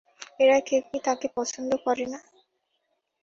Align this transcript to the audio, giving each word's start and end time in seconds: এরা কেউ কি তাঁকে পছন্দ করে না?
এরা 0.39 0.57
কেউ 0.67 0.81
কি 0.89 0.97
তাঁকে 1.05 1.27
পছন্দ 1.37 1.71
করে 1.85 2.05
না? 2.07 2.19